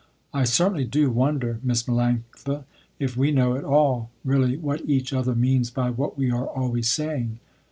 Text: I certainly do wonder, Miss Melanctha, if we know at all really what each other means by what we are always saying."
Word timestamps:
I 0.33 0.45
certainly 0.45 0.85
do 0.85 1.11
wonder, 1.11 1.59
Miss 1.61 1.83
Melanctha, 1.83 2.63
if 2.97 3.15
we 3.15 3.29
know 3.29 3.55
at 3.55 3.63
all 3.63 4.09
really 4.25 4.57
what 4.57 4.89
each 4.89 5.13
other 5.13 5.35
means 5.35 5.69
by 5.69 5.91
what 5.91 6.17
we 6.17 6.31
are 6.31 6.47
always 6.47 6.89
saying." 6.89 7.37